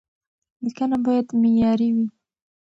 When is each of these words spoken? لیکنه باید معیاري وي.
لیکنه 0.63 0.97
باید 1.05 1.27
معیاري 1.41 1.89
وي. 1.95 2.07